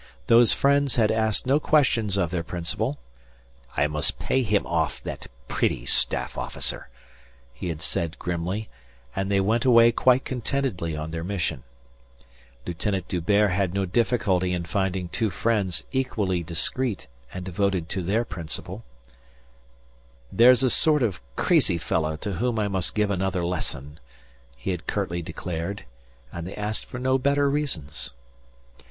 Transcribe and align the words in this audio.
Those 0.25 0.51
friends 0.51 0.95
had 0.95 1.11
asked 1.11 1.45
no 1.45 1.59
questions 1.59 2.17
of 2.17 2.31
their 2.31 2.41
principal. 2.41 2.97
"I 3.77 3.85
must 3.85 4.17
pay 4.17 4.41
him 4.41 4.65
off, 4.65 4.99
that 5.03 5.27
pretty 5.47 5.85
staff 5.85 6.39
officer," 6.39 6.89
he 7.53 7.69
had 7.69 7.83
said 7.83 8.17
grimly, 8.17 8.67
and 9.15 9.29
they 9.29 9.39
went 9.39 9.63
away 9.63 9.91
quite 9.91 10.25
contentedly 10.25 10.97
on 10.97 11.11
their 11.11 11.23
mission. 11.23 11.61
Lieutenant 12.65 13.09
D'Hubert 13.09 13.49
had 13.51 13.75
no 13.75 13.85
difficulty 13.85 14.53
in 14.53 14.65
finding 14.65 15.07
two 15.07 15.29
friends 15.29 15.83
equally 15.91 16.41
discreet 16.41 17.05
and 17.31 17.45
devoted 17.45 17.87
to 17.89 18.01
their 18.01 18.25
principal. 18.25 18.83
"There's 20.31 20.63
a 20.63 20.71
sort 20.71 21.03
of 21.03 21.21
crazy 21.35 21.77
fellow 21.77 22.15
to 22.15 22.33
whom 22.41 22.57
I 22.57 22.67
must 22.67 22.95
give 22.95 23.11
another 23.11 23.45
lesson," 23.45 23.99
he 24.57 24.71
had 24.71 24.87
curtly 24.87 25.21
declared, 25.21 25.85
and 26.33 26.47
they 26.47 26.55
asked 26.55 26.85
for 26.85 26.97
no 26.97 27.19
better 27.19 27.47
reasons. 27.47 28.09